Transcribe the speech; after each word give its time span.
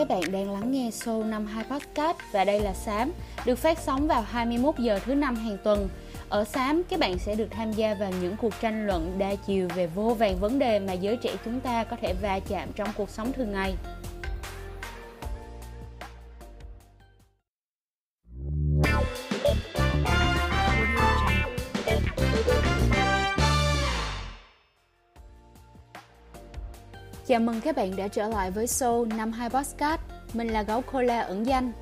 các 0.00 0.08
bạn 0.08 0.32
đang 0.32 0.52
lắng 0.52 0.72
nghe 0.72 0.90
show 0.90 1.28
năm 1.28 1.46
2 1.46 1.64
podcast 1.64 2.16
và 2.32 2.44
đây 2.44 2.60
là 2.60 2.74
Sám, 2.74 3.12
được 3.46 3.58
phát 3.58 3.78
sóng 3.78 4.06
vào 4.06 4.22
21 4.22 4.78
giờ 4.78 4.98
thứ 5.04 5.14
năm 5.14 5.34
hàng 5.34 5.56
tuần. 5.64 5.88
Ở 6.28 6.44
Sám, 6.44 6.82
các 6.88 7.00
bạn 7.00 7.18
sẽ 7.18 7.34
được 7.34 7.48
tham 7.50 7.72
gia 7.72 7.94
vào 7.94 8.12
những 8.22 8.36
cuộc 8.36 8.60
tranh 8.60 8.86
luận 8.86 9.18
đa 9.18 9.34
chiều 9.34 9.68
về 9.74 9.86
vô 9.86 10.14
vàng 10.14 10.40
vấn 10.40 10.58
đề 10.58 10.78
mà 10.78 10.92
giới 10.92 11.16
trẻ 11.16 11.30
chúng 11.44 11.60
ta 11.60 11.84
có 11.84 11.96
thể 12.02 12.14
va 12.22 12.40
chạm 12.48 12.68
trong 12.76 12.88
cuộc 12.96 13.10
sống 13.10 13.32
thường 13.32 13.52
ngày. 13.52 13.74
Chào 27.30 27.40
mừng 27.40 27.60
các 27.60 27.76
bạn 27.76 27.96
đã 27.96 28.08
trở 28.08 28.28
lại 28.28 28.50
với 28.50 28.66
show 28.66 29.16
năm 29.16 29.32
2 29.32 29.50
podcast. 29.50 30.00
Mình 30.34 30.48
là 30.48 30.62
gấu 30.62 30.80
cola 30.80 31.20
ẩn 31.20 31.46
danh. 31.46 31.72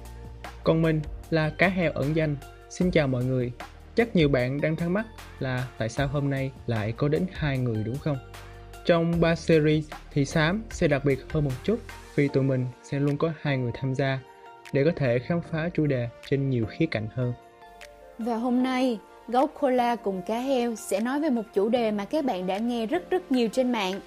Còn 0.64 0.82
mình 0.82 1.00
là 1.30 1.50
cá 1.58 1.68
heo 1.68 1.92
ẩn 1.92 2.16
danh. 2.16 2.36
Xin 2.70 2.90
chào 2.90 3.08
mọi 3.08 3.24
người. 3.24 3.52
Chắc 3.94 4.16
nhiều 4.16 4.28
bạn 4.28 4.60
đang 4.60 4.76
thắc 4.76 4.88
mắc 4.90 5.06
là 5.38 5.66
tại 5.78 5.88
sao 5.88 6.08
hôm 6.08 6.30
nay 6.30 6.50
lại 6.66 6.92
có 6.96 7.08
đến 7.08 7.26
hai 7.32 7.58
người 7.58 7.84
đúng 7.84 7.98
không? 7.98 8.16
Trong 8.84 9.20
3 9.20 9.34
series 9.34 9.84
thì 10.12 10.24
Sám 10.24 10.62
sẽ 10.70 10.88
đặc 10.88 11.04
biệt 11.04 11.18
hơn 11.30 11.44
một 11.44 11.50
chút 11.64 11.80
vì 12.14 12.28
tụi 12.28 12.42
mình 12.42 12.66
sẽ 12.82 12.98
luôn 12.98 13.16
có 13.16 13.32
hai 13.40 13.56
người 13.56 13.72
tham 13.74 13.94
gia 13.94 14.18
để 14.72 14.84
có 14.84 14.90
thể 14.96 15.18
khám 15.18 15.40
phá 15.50 15.68
chủ 15.74 15.86
đề 15.86 16.08
trên 16.30 16.50
nhiều 16.50 16.66
khía 16.66 16.86
cạnh 16.86 17.08
hơn. 17.14 17.32
Và 18.18 18.36
hôm 18.36 18.62
nay, 18.62 18.98
gấu 19.28 19.46
cola 19.46 19.96
cùng 19.96 20.22
cá 20.22 20.38
heo 20.38 20.74
sẽ 20.74 21.00
nói 21.00 21.20
về 21.20 21.30
một 21.30 21.44
chủ 21.54 21.68
đề 21.68 21.90
mà 21.90 22.04
các 22.04 22.24
bạn 22.24 22.46
đã 22.46 22.58
nghe 22.58 22.86
rất 22.86 23.10
rất 23.10 23.32
nhiều 23.32 23.48
trên 23.52 23.72
mạng 23.72 24.00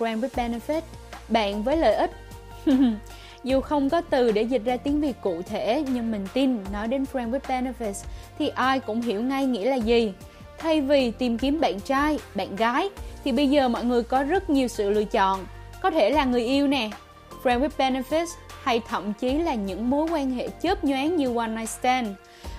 friend 0.00 0.20
with 0.20 0.28
benefit, 0.34 0.82
bạn 1.28 1.62
với 1.62 1.76
lợi 1.76 1.94
ích. 1.94 2.10
Dù 3.44 3.60
không 3.60 3.90
có 3.90 4.00
từ 4.00 4.32
để 4.32 4.42
dịch 4.42 4.64
ra 4.64 4.76
tiếng 4.76 5.00
Việt 5.00 5.16
cụ 5.20 5.42
thể, 5.42 5.84
nhưng 5.92 6.10
mình 6.10 6.26
tin 6.34 6.58
nói 6.72 6.88
đến 6.88 7.04
friend 7.12 7.30
with 7.30 7.40
benefits 7.40 8.04
thì 8.38 8.48
ai 8.48 8.80
cũng 8.80 9.00
hiểu 9.00 9.22
ngay 9.22 9.46
nghĩa 9.46 9.70
là 9.70 9.76
gì. 9.76 10.12
Thay 10.58 10.80
vì 10.80 11.10
tìm 11.10 11.38
kiếm 11.38 11.60
bạn 11.60 11.80
trai, 11.80 12.18
bạn 12.34 12.56
gái, 12.56 12.88
thì 13.24 13.32
bây 13.32 13.50
giờ 13.50 13.68
mọi 13.68 13.84
người 13.84 14.02
có 14.02 14.22
rất 14.22 14.50
nhiều 14.50 14.68
sự 14.68 14.90
lựa 14.90 15.04
chọn. 15.04 15.46
Có 15.82 15.90
thể 15.90 16.10
là 16.10 16.24
người 16.24 16.44
yêu 16.44 16.68
nè, 16.68 16.90
friend 17.42 17.60
with 17.60 17.68
benefits 17.78 18.26
hay 18.62 18.80
thậm 18.88 19.12
chí 19.12 19.32
là 19.32 19.54
những 19.54 19.90
mối 19.90 20.08
quan 20.10 20.30
hệ 20.30 20.48
chớp 20.62 20.84
nhoáng 20.84 21.16
như 21.16 21.36
one 21.36 21.48
night 21.48 21.68
stand. 21.68 22.08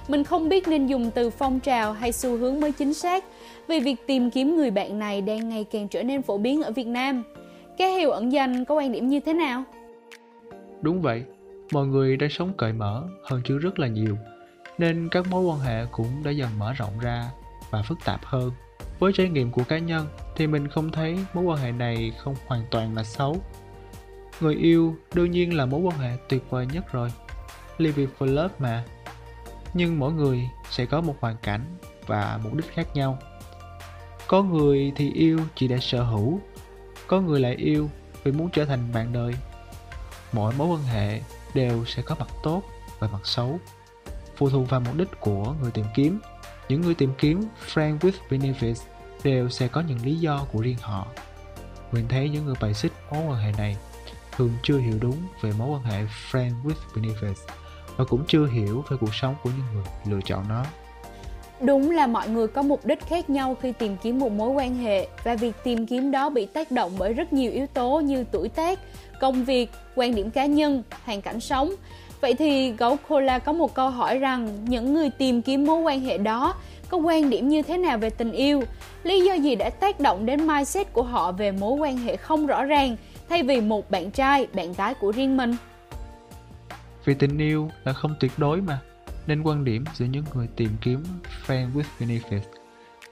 Mình 0.07 0.23
không 0.23 0.49
biết 0.49 0.67
nên 0.67 0.87
dùng 0.87 1.11
từ 1.11 1.29
phong 1.29 1.59
trào 1.59 1.93
hay 1.93 2.11
xu 2.11 2.37
hướng 2.37 2.59
mới 2.61 2.71
chính 2.71 2.93
xác 2.93 3.23
vì 3.67 3.79
việc 3.79 4.07
tìm 4.07 4.31
kiếm 4.31 4.55
người 4.55 4.71
bạn 4.71 4.99
này 4.99 5.21
đang 5.21 5.49
ngày 5.49 5.65
càng 5.71 5.87
trở 5.87 6.03
nên 6.03 6.21
phổ 6.21 6.37
biến 6.37 6.63
ở 6.63 6.71
Việt 6.71 6.87
Nam. 6.87 7.23
Cái 7.77 7.91
hiệu 7.91 8.11
ẩn 8.11 8.31
danh 8.31 8.65
có 8.65 8.75
quan 8.75 8.91
điểm 8.91 9.07
như 9.07 9.19
thế 9.19 9.33
nào? 9.33 9.63
Đúng 10.81 11.01
vậy, 11.01 11.23
mọi 11.71 11.87
người 11.87 12.17
đang 12.17 12.29
sống 12.29 12.53
cởi 12.57 12.73
mở 12.73 13.03
hơn 13.23 13.41
trước 13.43 13.57
rất 13.57 13.79
là 13.79 13.87
nhiều, 13.87 14.17
nên 14.77 15.09
các 15.11 15.27
mối 15.31 15.43
quan 15.43 15.59
hệ 15.59 15.85
cũng 15.91 16.23
đã 16.23 16.31
dần 16.31 16.49
mở 16.59 16.73
rộng 16.73 16.99
ra 17.01 17.25
và 17.69 17.81
phức 17.81 17.97
tạp 18.05 18.25
hơn. 18.25 18.51
Với 18.99 19.11
trải 19.15 19.29
nghiệm 19.29 19.51
của 19.51 19.63
cá 19.63 19.77
nhân 19.77 20.07
thì 20.35 20.47
mình 20.47 20.67
không 20.67 20.91
thấy 20.91 21.17
mối 21.33 21.43
quan 21.43 21.57
hệ 21.57 21.71
này 21.71 22.11
không 22.17 22.35
hoàn 22.47 22.61
toàn 22.71 22.95
là 22.95 23.03
xấu. 23.03 23.37
Người 24.41 24.55
yêu 24.55 24.95
đương 25.13 25.31
nhiên 25.31 25.57
là 25.57 25.65
mối 25.65 25.81
quan 25.81 25.97
hệ 25.97 26.11
tuyệt 26.29 26.43
vời 26.49 26.67
nhất 26.73 26.91
rồi. 26.91 27.09
Live 27.77 28.05
for 28.19 28.25
love 28.25 28.55
mà. 28.59 28.83
Nhưng 29.73 29.99
mỗi 29.99 30.13
người 30.13 30.49
sẽ 30.69 30.85
có 30.85 31.01
một 31.01 31.15
hoàn 31.19 31.37
cảnh 31.37 31.65
và 32.07 32.39
mục 32.43 32.53
đích 32.53 32.73
khác 32.73 32.87
nhau. 32.93 33.17
Có 34.27 34.43
người 34.43 34.91
thì 34.95 35.11
yêu 35.13 35.39
chỉ 35.55 35.67
để 35.67 35.79
sở 35.79 36.03
hữu, 36.03 36.39
có 37.07 37.21
người 37.21 37.39
lại 37.39 37.55
yêu 37.55 37.89
vì 38.23 38.31
muốn 38.31 38.49
trở 38.49 38.65
thành 38.65 38.93
bạn 38.93 39.13
đời. 39.13 39.33
Mỗi 40.33 40.53
mối 40.57 40.67
quan 40.67 40.83
hệ 40.83 41.21
đều 41.53 41.85
sẽ 41.85 42.01
có 42.01 42.15
mặt 42.19 42.29
tốt 42.43 42.61
và 42.99 43.07
mặt 43.07 43.21
xấu. 43.23 43.59
Phụ 44.35 44.49
thuộc 44.49 44.69
vào 44.69 44.79
mục 44.79 44.95
đích 44.95 45.19
của 45.19 45.55
người 45.61 45.71
tìm 45.71 45.85
kiếm. 45.95 46.19
Những 46.69 46.81
người 46.81 46.95
tìm 46.95 47.13
kiếm 47.17 47.43
friend 47.73 47.99
with 47.99 48.11
benefits 48.29 48.85
đều 49.23 49.49
sẽ 49.49 49.67
có 49.67 49.81
những 49.81 50.05
lý 50.05 50.15
do 50.15 50.45
của 50.51 50.61
riêng 50.61 50.77
họ. 50.81 51.07
Mình 51.91 52.05
thấy 52.09 52.29
những 52.29 52.45
người 52.45 52.55
bài 52.61 52.73
xích 52.73 52.91
mối 53.11 53.23
quan 53.27 53.39
hệ 53.39 53.51
này 53.57 53.77
thường 54.31 54.51
chưa 54.63 54.77
hiểu 54.77 54.97
đúng 55.01 55.17
về 55.41 55.51
mối 55.57 55.69
quan 55.69 55.83
hệ 55.83 56.05
friend 56.31 56.63
with 56.63 56.73
benefits 56.95 57.60
và 58.01 58.05
cũng 58.09 58.23
chưa 58.27 58.47
hiểu 58.47 58.83
về 58.89 58.97
cuộc 58.99 59.15
sống 59.15 59.35
của 59.43 59.49
những 59.57 59.65
người 59.73 59.83
lựa 60.05 60.21
chọn 60.25 60.43
nó 60.49 60.63
Đúng 61.61 61.91
là 61.91 62.07
mọi 62.07 62.29
người 62.29 62.47
có 62.47 62.61
mục 62.61 62.85
đích 62.85 63.07
khác 63.07 63.29
nhau 63.29 63.55
khi 63.61 63.71
tìm 63.71 63.97
kiếm 64.03 64.19
một 64.19 64.31
mối 64.31 64.49
quan 64.49 64.75
hệ 64.75 65.07
và 65.23 65.35
việc 65.35 65.55
tìm 65.63 65.85
kiếm 65.85 66.11
đó 66.11 66.29
bị 66.29 66.45
tác 66.45 66.71
động 66.71 66.91
bởi 66.97 67.13
rất 67.13 67.33
nhiều 67.33 67.51
yếu 67.51 67.67
tố 67.67 67.99
như 67.99 68.25
tuổi 68.31 68.49
tác, 68.49 68.79
công 69.19 69.43
việc, 69.43 69.71
quan 69.95 70.15
điểm 70.15 70.31
cá 70.31 70.45
nhân, 70.45 70.83
hoàn 71.05 71.21
cảnh 71.21 71.39
sống. 71.39 71.69
Vậy 72.21 72.33
thì 72.33 72.71
gấu 72.71 72.97
cola 73.09 73.39
có 73.39 73.53
một 73.53 73.73
câu 73.73 73.89
hỏi 73.89 74.17
rằng 74.17 74.65
những 74.65 74.93
người 74.93 75.09
tìm 75.09 75.41
kiếm 75.41 75.65
mối 75.65 75.81
quan 75.81 76.01
hệ 76.01 76.17
đó 76.17 76.53
có 76.89 76.97
quan 76.97 77.29
điểm 77.29 77.49
như 77.49 77.61
thế 77.61 77.77
nào 77.77 77.97
về 77.97 78.09
tình 78.09 78.31
yêu? 78.31 78.63
Lý 79.03 79.21
do 79.21 79.33
gì 79.33 79.55
đã 79.55 79.69
tác 79.69 79.99
động 79.99 80.25
đến 80.25 80.47
mindset 80.47 80.93
của 80.93 81.03
họ 81.03 81.31
về 81.31 81.51
mối 81.51 81.71
quan 81.71 81.97
hệ 81.97 82.15
không 82.15 82.47
rõ 82.47 82.63
ràng 82.63 82.95
thay 83.29 83.43
vì 83.43 83.61
một 83.61 83.91
bạn 83.91 84.11
trai, 84.11 84.47
bạn 84.53 84.73
gái 84.73 84.93
của 84.93 85.11
riêng 85.11 85.37
mình? 85.37 85.55
Vì 87.05 87.13
tình 87.13 87.37
yêu 87.37 87.71
là 87.83 87.93
không 87.93 88.15
tuyệt 88.19 88.31
đối 88.37 88.61
mà, 88.61 88.79
nên 89.27 89.41
quan 89.41 89.63
điểm 89.63 89.83
giữa 89.93 90.05
những 90.05 90.25
người 90.33 90.47
tìm 90.55 90.69
kiếm 90.81 91.03
fan 91.47 91.73
with 91.73 91.83
benefits 91.99 92.41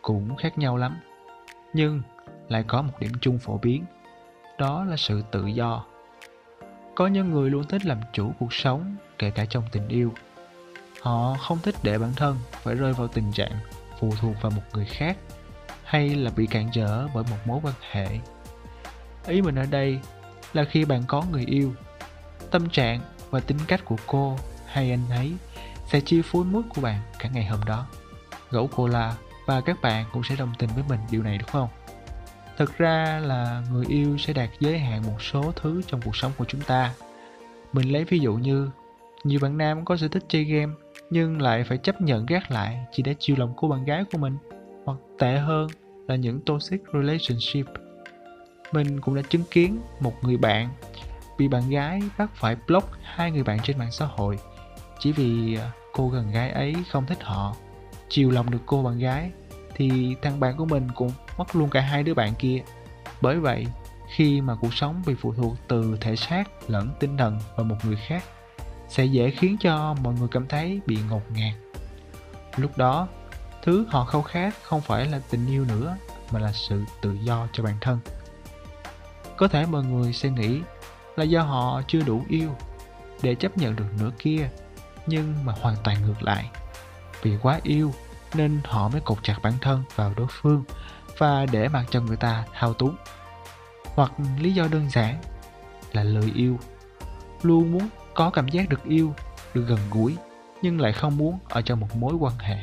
cũng 0.01 0.35
khác 0.35 0.57
nhau 0.57 0.77
lắm. 0.77 0.99
Nhưng 1.73 2.01
lại 2.49 2.63
có 2.67 2.81
một 2.81 2.93
điểm 2.99 3.11
chung 3.21 3.39
phổ 3.39 3.57
biến, 3.57 3.85
đó 4.57 4.83
là 4.83 4.97
sự 4.97 5.23
tự 5.31 5.45
do. 5.45 5.85
Có 6.95 7.07
những 7.07 7.31
người 7.31 7.49
luôn 7.49 7.67
thích 7.67 7.85
làm 7.85 7.99
chủ 8.13 8.31
cuộc 8.39 8.53
sống, 8.53 8.95
kể 9.17 9.29
cả 9.29 9.45
trong 9.45 9.63
tình 9.71 9.87
yêu. 9.87 10.13
Họ 11.01 11.35
không 11.39 11.57
thích 11.63 11.75
để 11.83 11.97
bản 11.97 12.11
thân 12.15 12.37
phải 12.51 12.75
rơi 12.75 12.93
vào 12.93 13.07
tình 13.07 13.31
trạng 13.31 13.59
phụ 13.99 14.13
thuộc 14.21 14.35
vào 14.41 14.51
một 14.51 14.61
người 14.73 14.85
khác 14.85 15.17
hay 15.83 16.09
là 16.09 16.31
bị 16.35 16.45
cản 16.45 16.69
trở 16.73 17.07
bởi 17.07 17.23
một 17.29 17.37
mối 17.45 17.59
quan 17.63 17.73
hệ. 17.91 18.07
Ý 19.27 19.41
mình 19.41 19.55
ở 19.55 19.65
đây 19.71 19.99
là 20.53 20.63
khi 20.63 20.85
bạn 20.85 21.03
có 21.07 21.23
người 21.31 21.45
yêu, 21.45 21.73
tâm 22.51 22.69
trạng 22.69 22.99
và 23.29 23.39
tính 23.39 23.57
cách 23.67 23.85
của 23.85 23.97
cô 24.07 24.37
hay 24.65 24.91
anh 24.91 25.09
ấy 25.09 25.33
sẽ 25.91 25.99
chi 25.99 26.21
phối 26.21 26.45
mood 26.45 26.65
của 26.75 26.81
bạn 26.81 27.01
cả 27.19 27.29
ngày 27.33 27.45
hôm 27.45 27.59
đó. 27.65 27.87
Gấu 28.51 28.67
cola 28.67 29.15
và 29.45 29.61
các 29.61 29.81
bạn 29.81 30.05
cũng 30.13 30.23
sẽ 30.23 30.35
đồng 30.35 30.53
tình 30.59 30.69
với 30.75 30.83
mình 30.89 30.99
điều 31.11 31.23
này, 31.23 31.37
đúng 31.37 31.49
không? 31.49 31.69
Thực 32.57 32.77
ra 32.77 33.21
là 33.23 33.63
người 33.71 33.85
yêu 33.85 34.17
sẽ 34.17 34.33
đạt 34.33 34.49
giới 34.59 34.79
hạn 34.79 35.03
một 35.03 35.21
số 35.21 35.51
thứ 35.55 35.81
trong 35.87 36.01
cuộc 36.01 36.15
sống 36.15 36.31
của 36.37 36.45
chúng 36.45 36.61
ta. 36.61 36.93
Mình 37.73 37.91
lấy 37.91 38.03
ví 38.03 38.19
dụ 38.19 38.33
như, 38.33 38.69
nhiều 39.23 39.39
bạn 39.41 39.57
nam 39.57 39.85
có 39.85 39.97
sở 39.97 40.07
thích 40.07 40.23
chơi 40.27 40.43
game 40.43 40.73
nhưng 41.09 41.41
lại 41.41 41.63
phải 41.63 41.77
chấp 41.77 42.01
nhận 42.01 42.25
gác 42.25 42.51
lại 42.51 42.85
chỉ 42.91 43.03
để 43.03 43.15
chiều 43.19 43.35
lòng 43.39 43.53
cô 43.57 43.67
bạn 43.67 43.85
gái 43.85 44.03
của 44.11 44.17
mình, 44.17 44.37
hoặc 44.85 44.97
tệ 45.19 45.37
hơn 45.37 45.67
là 46.07 46.15
những 46.15 46.41
toxic 46.45 46.81
relationship. 46.93 47.65
Mình 48.71 49.01
cũng 49.01 49.15
đã 49.15 49.21
chứng 49.29 49.43
kiến 49.51 49.81
một 49.99 50.13
người 50.21 50.37
bạn 50.37 50.69
bị 51.39 51.47
bạn 51.47 51.69
gái 51.69 52.01
bắt 52.17 52.29
phải 52.35 52.55
block 52.67 52.91
hai 53.03 53.31
người 53.31 53.43
bạn 53.43 53.59
trên 53.63 53.77
mạng 53.77 53.91
xã 53.91 54.05
hội, 54.05 54.39
chỉ 54.99 55.11
vì 55.11 55.55
à, 55.55 55.71
cô 55.93 56.09
gần 56.09 56.31
gái 56.31 56.51
ấy 56.51 56.75
không 56.91 57.05
thích 57.05 57.17
họ, 57.21 57.55
chiều 58.09 58.31
lòng 58.31 58.51
được 58.51 58.59
cô 58.65 58.83
bạn 58.83 58.99
gái, 58.99 59.31
thì 59.75 60.15
thằng 60.21 60.39
bạn 60.39 60.57
của 60.57 60.65
mình 60.65 60.87
cũng 60.95 61.11
mất 61.37 61.55
luôn 61.55 61.69
cả 61.69 61.81
hai 61.81 62.03
đứa 62.03 62.13
bạn 62.13 62.33
kia. 62.35 62.61
Bởi 63.21 63.39
vậy, 63.39 63.67
khi 64.15 64.41
mà 64.41 64.55
cuộc 64.55 64.73
sống 64.73 65.01
bị 65.05 65.15
phụ 65.21 65.33
thuộc 65.33 65.55
từ 65.67 65.97
thể 66.01 66.15
xác, 66.15 66.43
lẫn 66.67 66.89
tinh 66.99 67.17
thần 67.17 67.39
vào 67.55 67.65
một 67.65 67.75
người 67.83 67.95
khác, 67.95 68.23
sẽ 68.89 69.05
dễ 69.05 69.31
khiến 69.31 69.57
cho 69.59 69.95
mọi 70.01 70.13
người 70.13 70.27
cảm 70.31 70.47
thấy 70.47 70.81
bị 70.85 70.97
ngột 71.09 71.31
ngạt. 71.35 71.53
Lúc 72.57 72.77
đó, 72.77 73.07
thứ 73.63 73.85
họ 73.89 74.05
khao 74.05 74.21
khát 74.21 74.53
không 74.63 74.81
phải 74.81 75.05
là 75.05 75.21
tình 75.29 75.47
yêu 75.47 75.65
nữa, 75.65 75.97
mà 76.31 76.39
là 76.39 76.51
sự 76.51 76.83
tự 77.01 77.13
do 77.23 77.47
cho 77.53 77.63
bản 77.63 77.75
thân. 77.81 77.99
Có 79.37 79.47
thể 79.47 79.65
mọi 79.65 79.83
người 79.83 80.13
sẽ 80.13 80.29
nghĩ 80.29 80.61
là 81.19 81.25
do 81.25 81.41
họ 81.41 81.81
chưa 81.87 82.01
đủ 82.01 82.21
yêu 82.29 82.49
để 83.21 83.35
chấp 83.35 83.57
nhận 83.57 83.75
được 83.75 83.85
nửa 83.99 84.11
kia, 84.19 84.49
nhưng 85.07 85.35
mà 85.45 85.53
hoàn 85.61 85.75
toàn 85.83 85.97
ngược 86.05 86.23
lại. 86.23 86.49
Vì 87.21 87.31
quá 87.41 87.59
yêu 87.63 87.93
nên 88.33 88.59
họ 88.63 88.89
mới 88.89 89.01
cột 89.01 89.17
chặt 89.23 89.35
bản 89.41 89.53
thân 89.61 89.83
vào 89.95 90.13
đối 90.17 90.27
phương 90.29 90.63
và 91.17 91.45
để 91.51 91.67
mặc 91.67 91.85
cho 91.91 92.01
người 92.01 92.17
ta 92.17 92.43
thao 92.53 92.73
túng. 92.73 92.95
Hoặc 93.95 94.11
lý 94.39 94.51
do 94.51 94.67
đơn 94.71 94.89
giản 94.89 95.21
là 95.93 96.03
lời 96.03 96.31
yêu. 96.35 96.59
Luôn 97.41 97.71
muốn 97.71 97.89
có 98.13 98.29
cảm 98.29 98.47
giác 98.47 98.69
được 98.69 98.83
yêu, 98.83 99.13
được 99.53 99.65
gần 99.67 99.79
gũi, 99.91 100.15
nhưng 100.61 100.81
lại 100.81 100.93
không 100.93 101.17
muốn 101.17 101.39
ở 101.49 101.61
trong 101.61 101.79
một 101.79 101.95
mối 101.95 102.13
quan 102.13 102.37
hệ. 102.37 102.57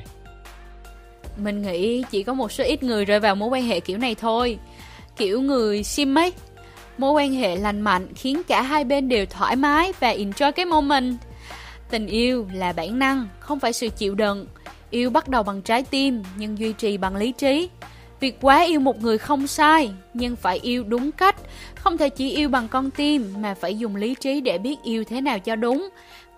Mình 1.36 1.62
nghĩ 1.62 2.04
chỉ 2.10 2.22
có 2.22 2.34
một 2.34 2.52
số 2.52 2.64
ít 2.64 2.82
người 2.82 3.04
rơi 3.04 3.20
vào 3.20 3.34
mối 3.34 3.48
quan 3.48 3.62
hệ 3.62 3.80
kiểu 3.80 3.98
này 3.98 4.14
thôi. 4.14 4.58
Kiểu 5.16 5.40
người 5.40 5.82
sim 5.82 6.18
ấy 6.18 6.32
mối 6.98 7.12
quan 7.12 7.32
hệ 7.32 7.56
lành 7.56 7.80
mạnh 7.80 8.06
khiến 8.14 8.42
cả 8.48 8.62
hai 8.62 8.84
bên 8.84 9.08
đều 9.08 9.26
thoải 9.26 9.56
mái 9.56 9.92
và 10.00 10.14
enjoy 10.14 10.52
cái 10.52 10.66
moment 10.66 11.16
Tình 11.90 12.06
yêu 12.06 12.46
là 12.52 12.72
bản 12.72 12.98
năng, 12.98 13.28
không 13.40 13.60
phải 13.60 13.72
sự 13.72 13.88
chịu 13.88 14.14
đựng. 14.14 14.46
Yêu 14.90 15.10
bắt 15.10 15.28
đầu 15.28 15.42
bằng 15.42 15.62
trái 15.62 15.82
tim 15.82 16.22
nhưng 16.36 16.58
duy 16.58 16.72
trì 16.72 16.96
bằng 16.96 17.16
lý 17.16 17.32
trí. 17.32 17.68
Việc 18.20 18.38
quá 18.40 18.62
yêu 18.62 18.80
một 18.80 19.02
người 19.02 19.18
không 19.18 19.46
sai, 19.46 19.90
nhưng 20.14 20.36
phải 20.36 20.58
yêu 20.62 20.84
đúng 20.84 21.12
cách, 21.12 21.36
không 21.74 21.98
thể 21.98 22.08
chỉ 22.08 22.30
yêu 22.30 22.48
bằng 22.48 22.68
con 22.68 22.90
tim 22.90 23.34
mà 23.38 23.54
phải 23.54 23.78
dùng 23.78 23.96
lý 23.96 24.14
trí 24.14 24.40
để 24.40 24.58
biết 24.58 24.76
yêu 24.84 25.04
thế 25.04 25.20
nào 25.20 25.38
cho 25.38 25.56
đúng. 25.56 25.88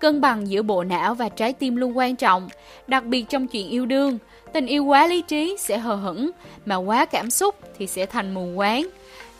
Cân 0.01 0.21
bằng 0.21 0.49
giữa 0.49 0.63
bộ 0.63 0.85
não 0.85 1.15
và 1.15 1.29
trái 1.29 1.53
tim 1.53 1.77
luôn 1.77 1.99
quan 1.99 2.17
trọng, 2.17 2.49
đặc 2.87 3.05
biệt 3.05 3.25
trong 3.29 3.47
chuyện 3.47 3.69
yêu 3.69 3.87
đương. 3.87 4.19
Tình 4.53 4.67
yêu 4.67 4.85
quá 4.85 5.07
lý 5.07 5.23
trí 5.23 5.57
sẽ 5.59 5.79
hờ 5.79 5.95
hững, 5.95 6.31
mà 6.67 6.77
quá 6.77 7.05
cảm 7.05 7.31
xúc 7.31 7.55
thì 7.79 7.87
sẽ 7.87 8.07
thành 8.07 8.35
mù 8.35 8.53
quáng. 8.57 8.89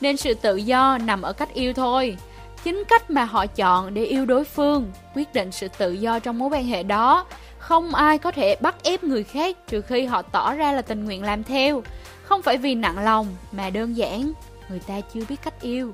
Nên 0.01 0.17
sự 0.17 0.33
tự 0.33 0.55
do 0.55 0.97
nằm 0.97 1.21
ở 1.21 1.33
cách 1.33 1.53
yêu 1.53 1.73
thôi. 1.73 2.17
Chính 2.63 2.83
cách 2.89 3.09
mà 3.09 3.23
họ 3.23 3.47
chọn 3.47 3.93
để 3.93 4.03
yêu 4.03 4.25
đối 4.25 4.43
phương, 4.43 4.91
quyết 5.15 5.33
định 5.33 5.51
sự 5.51 5.67
tự 5.77 5.91
do 5.91 6.19
trong 6.19 6.39
mối 6.39 6.49
quan 6.49 6.65
hệ 6.65 6.83
đó. 6.83 7.25
Không 7.57 7.95
ai 7.95 8.17
có 8.17 8.31
thể 8.31 8.55
bắt 8.61 8.75
ép 8.83 9.03
người 9.03 9.23
khác 9.23 9.57
trừ 9.67 9.81
khi 9.81 10.05
họ 10.05 10.21
tỏ 10.21 10.53
ra 10.53 10.71
là 10.71 10.81
tình 10.81 11.05
nguyện 11.05 11.23
làm 11.23 11.43
theo. 11.43 11.83
Không 12.23 12.41
phải 12.41 12.57
vì 12.57 12.75
nặng 12.75 12.99
lòng 12.99 13.27
mà 13.51 13.69
đơn 13.69 13.97
giản, 13.97 14.31
người 14.69 14.79
ta 14.79 15.01
chưa 15.13 15.21
biết 15.29 15.35
cách 15.43 15.61
yêu. 15.61 15.93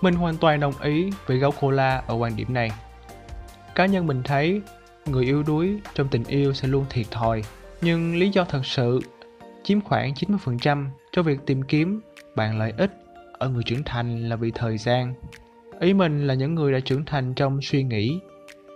Mình 0.00 0.14
hoàn 0.14 0.36
toàn 0.36 0.60
đồng 0.60 0.74
ý 0.82 1.10
với 1.26 1.38
gấu 1.38 1.50
cola 1.50 2.02
ở 2.06 2.14
quan 2.14 2.36
điểm 2.36 2.54
này. 2.54 2.70
Cá 3.74 3.86
nhân 3.86 4.06
mình 4.06 4.22
thấy, 4.22 4.60
người 5.06 5.24
yêu 5.24 5.42
đuối 5.42 5.78
trong 5.94 6.08
tình 6.08 6.24
yêu 6.24 6.54
sẽ 6.54 6.68
luôn 6.68 6.84
thiệt 6.90 7.10
thòi. 7.10 7.42
Nhưng 7.80 8.16
lý 8.16 8.30
do 8.30 8.44
thật 8.44 8.66
sự 8.66 9.00
chiếm 9.62 9.80
khoảng 9.80 10.12
90% 10.12 10.86
cho 11.12 11.22
việc 11.22 11.38
tìm 11.46 11.62
kiếm 11.62 12.00
bạn 12.36 12.58
lợi 12.58 12.72
ích 12.76 12.90
ở 13.38 13.48
người 13.48 13.62
trưởng 13.62 13.84
thành 13.84 14.28
là 14.28 14.36
vì 14.36 14.50
thời 14.54 14.78
gian. 14.78 15.14
Ý 15.80 15.94
mình 15.94 16.26
là 16.26 16.34
những 16.34 16.54
người 16.54 16.72
đã 16.72 16.80
trưởng 16.80 17.04
thành 17.04 17.34
trong 17.34 17.62
suy 17.62 17.82
nghĩ, 17.82 18.20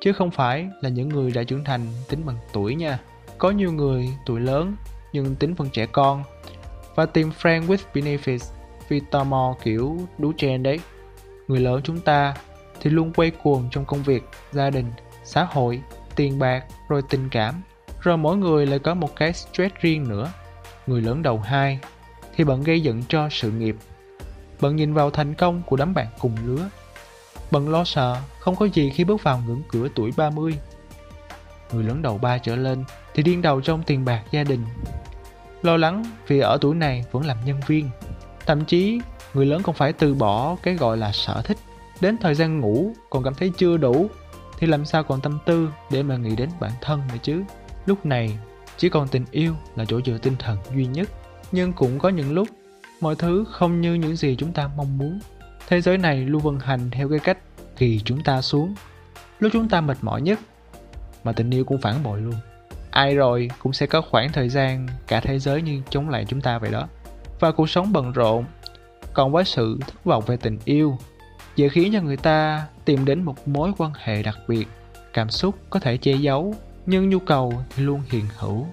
chứ 0.00 0.12
không 0.12 0.30
phải 0.30 0.68
là 0.80 0.88
những 0.88 1.08
người 1.08 1.30
đã 1.30 1.42
trưởng 1.42 1.64
thành 1.64 1.80
tính 2.08 2.26
bằng 2.26 2.36
tuổi 2.52 2.74
nha. 2.74 2.98
Có 3.38 3.50
nhiều 3.50 3.72
người 3.72 4.08
tuổi 4.26 4.40
lớn 4.40 4.76
nhưng 5.12 5.34
tính 5.34 5.54
vẫn 5.54 5.68
trẻ 5.72 5.86
con 5.86 6.22
và 6.94 7.06
tìm 7.06 7.30
friend 7.42 7.66
with 7.66 7.78
benefits 7.94 8.52
vì 8.88 9.00
tò 9.10 9.24
mò 9.24 9.56
kiểu 9.62 9.98
đú 10.18 10.32
chen 10.36 10.62
đấy. 10.62 10.80
Người 11.48 11.60
lớn 11.60 11.80
chúng 11.84 12.00
ta 12.00 12.34
thì 12.80 12.90
luôn 12.90 13.12
quay 13.12 13.30
cuồng 13.30 13.68
trong 13.70 13.84
công 13.84 14.02
việc, 14.02 14.22
gia 14.52 14.70
đình, 14.70 14.86
xã 15.24 15.44
hội, 15.44 15.82
tiền 16.16 16.38
bạc, 16.38 16.64
rồi 16.88 17.02
tình 17.10 17.28
cảm. 17.28 17.54
Rồi 18.00 18.16
mỗi 18.16 18.36
người 18.36 18.66
lại 18.66 18.78
có 18.78 18.94
một 18.94 19.16
cái 19.16 19.32
stress 19.32 19.74
riêng 19.80 20.08
nữa. 20.08 20.32
Người 20.86 21.00
lớn 21.00 21.22
đầu 21.22 21.38
hai 21.38 21.80
thì 22.38 22.44
bận 22.44 22.62
gây 22.62 22.80
dựng 22.80 23.02
cho 23.08 23.28
sự 23.30 23.50
nghiệp. 23.50 23.76
Bận 24.60 24.76
nhìn 24.76 24.94
vào 24.94 25.10
thành 25.10 25.34
công 25.34 25.62
của 25.66 25.76
đám 25.76 25.94
bạn 25.94 26.06
cùng 26.18 26.36
lứa. 26.46 26.68
Bận 27.50 27.68
lo 27.68 27.84
sợ, 27.84 28.16
không 28.40 28.56
có 28.56 28.66
gì 28.66 28.90
khi 28.90 29.04
bước 29.04 29.22
vào 29.22 29.42
ngưỡng 29.46 29.62
cửa 29.68 29.88
tuổi 29.94 30.12
30. 30.16 30.54
Người 31.72 31.84
lớn 31.84 32.02
đầu 32.02 32.18
ba 32.18 32.38
trở 32.38 32.56
lên 32.56 32.84
thì 33.14 33.22
điên 33.22 33.42
đầu 33.42 33.60
trong 33.60 33.82
tiền 33.82 34.04
bạc 34.04 34.22
gia 34.30 34.44
đình. 34.44 34.64
Lo 35.62 35.76
lắng 35.76 36.04
vì 36.26 36.40
ở 36.40 36.58
tuổi 36.60 36.74
này 36.74 37.04
vẫn 37.12 37.26
làm 37.26 37.36
nhân 37.44 37.60
viên. 37.66 37.90
Thậm 38.46 38.64
chí, 38.64 39.00
người 39.34 39.46
lớn 39.46 39.62
còn 39.62 39.74
phải 39.74 39.92
từ 39.92 40.14
bỏ 40.14 40.56
cái 40.62 40.74
gọi 40.74 40.96
là 40.96 41.12
sở 41.12 41.42
thích. 41.44 41.58
Đến 42.00 42.16
thời 42.18 42.34
gian 42.34 42.60
ngủ 42.60 42.92
còn 43.10 43.24
cảm 43.24 43.34
thấy 43.34 43.52
chưa 43.56 43.76
đủ, 43.76 44.08
thì 44.58 44.66
làm 44.66 44.84
sao 44.84 45.04
còn 45.04 45.20
tâm 45.20 45.38
tư 45.46 45.68
để 45.90 46.02
mà 46.02 46.16
nghĩ 46.16 46.36
đến 46.36 46.50
bản 46.60 46.72
thân 46.80 47.00
nữa 47.08 47.18
chứ. 47.22 47.42
Lúc 47.86 48.06
này, 48.06 48.38
chỉ 48.76 48.88
còn 48.88 49.08
tình 49.08 49.24
yêu 49.30 49.54
là 49.76 49.84
chỗ 49.84 50.00
dựa 50.06 50.18
tinh 50.18 50.36
thần 50.38 50.58
duy 50.74 50.86
nhất. 50.86 51.08
Nhưng 51.52 51.72
cũng 51.72 51.98
có 51.98 52.08
những 52.08 52.32
lúc, 52.32 52.48
mọi 53.00 53.14
thứ 53.16 53.44
không 53.50 53.80
như 53.80 53.94
những 53.94 54.16
gì 54.16 54.36
chúng 54.38 54.52
ta 54.52 54.70
mong 54.76 54.98
muốn. 54.98 55.20
Thế 55.68 55.80
giới 55.80 55.98
này 55.98 56.16
luôn 56.16 56.42
vận 56.42 56.60
hành 56.60 56.90
theo 56.90 57.08
cái 57.08 57.18
cách 57.18 57.38
kỳ 57.76 58.00
chúng 58.04 58.22
ta 58.22 58.42
xuống. 58.42 58.74
Lúc 59.38 59.52
chúng 59.52 59.68
ta 59.68 59.80
mệt 59.80 59.96
mỏi 60.00 60.22
nhất, 60.22 60.38
mà 61.24 61.32
tình 61.32 61.50
yêu 61.50 61.64
cũng 61.64 61.80
phản 61.80 62.02
bội 62.02 62.20
luôn 62.20 62.34
ai 62.90 63.14
rồi 63.14 63.50
cũng 63.58 63.72
sẽ 63.72 63.86
có 63.86 64.00
khoảng 64.00 64.32
thời 64.32 64.48
gian 64.48 64.86
cả 65.06 65.20
thế 65.20 65.38
giới 65.38 65.62
như 65.62 65.82
chống 65.90 66.08
lại 66.08 66.24
chúng 66.28 66.40
ta 66.40 66.58
vậy 66.58 66.70
đó 66.70 66.88
và 67.40 67.52
cuộc 67.52 67.70
sống 67.70 67.92
bận 67.92 68.12
rộn 68.12 68.44
còn 69.12 69.32
với 69.32 69.44
sự 69.44 69.78
thất 69.80 70.04
vọng 70.04 70.24
về 70.26 70.36
tình 70.36 70.58
yêu, 70.64 70.98
dễ 71.56 71.68
khiến 71.68 71.92
cho 71.92 72.00
người 72.00 72.16
ta 72.16 72.66
tìm 72.84 73.04
đến 73.04 73.22
một 73.22 73.48
mối 73.48 73.72
quan 73.78 73.92
hệ 73.96 74.22
đặc 74.22 74.38
biệt, 74.48 74.68
cảm 75.12 75.30
xúc 75.30 75.54
có 75.70 75.80
thể 75.80 75.96
che 75.96 76.12
giấu, 76.12 76.54
nhưng 76.86 77.10
nhu 77.10 77.18
cầu 77.18 77.52
thì 77.70 77.82
luôn 77.82 78.02
hiện 78.10 78.24
hữu 78.38 78.66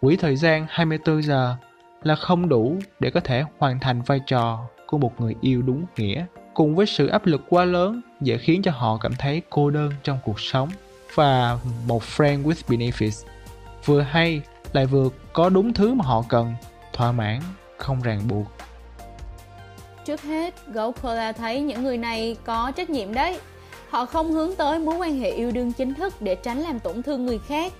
quỹ 0.00 0.16
thời 0.16 0.36
gian 0.36 0.66
24 0.68 1.22
giờ 1.22 1.56
là 2.04 2.14
không 2.14 2.48
đủ 2.48 2.76
để 3.00 3.10
có 3.10 3.20
thể 3.20 3.44
hoàn 3.58 3.80
thành 3.80 4.02
vai 4.02 4.20
trò 4.26 4.66
của 4.86 4.98
một 4.98 5.20
người 5.20 5.34
yêu 5.40 5.62
đúng 5.62 5.84
nghĩa, 5.96 6.26
cùng 6.54 6.74
với 6.74 6.86
sự 6.86 7.06
áp 7.06 7.26
lực 7.26 7.40
quá 7.48 7.64
lớn 7.64 8.00
dễ 8.20 8.38
khiến 8.38 8.62
cho 8.62 8.70
họ 8.70 8.98
cảm 9.00 9.12
thấy 9.18 9.42
cô 9.50 9.70
đơn 9.70 9.92
trong 10.02 10.18
cuộc 10.24 10.40
sống. 10.40 10.68
Và 11.14 11.58
một 11.86 12.02
friend 12.02 12.44
with 12.44 12.62
benefits 12.68 13.26
vừa 13.84 14.00
hay 14.00 14.40
lại 14.72 14.86
vừa 14.86 15.08
có 15.32 15.48
đúng 15.48 15.72
thứ 15.72 15.94
mà 15.94 16.04
họ 16.04 16.24
cần, 16.28 16.54
thỏa 16.92 17.12
mãn, 17.12 17.40
không 17.76 18.02
ràng 18.02 18.20
buộc. 18.28 18.46
Trước 20.04 20.22
hết, 20.22 20.54
gấu 20.72 20.92
cola 20.92 21.32
thấy 21.32 21.60
những 21.60 21.82
người 21.82 21.98
này 21.98 22.36
có 22.44 22.72
trách 22.76 22.90
nhiệm 22.90 23.14
đấy. 23.14 23.38
Họ 23.90 24.06
không 24.06 24.32
hướng 24.32 24.56
tới 24.56 24.78
mối 24.78 24.96
quan 24.96 25.18
hệ 25.18 25.30
yêu 25.30 25.50
đương 25.50 25.72
chính 25.72 25.94
thức 25.94 26.22
để 26.22 26.34
tránh 26.34 26.58
làm 26.58 26.78
tổn 26.78 27.02
thương 27.02 27.26
người 27.26 27.38
khác 27.38 27.72